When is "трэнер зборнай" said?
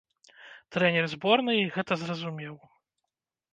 0.75-1.61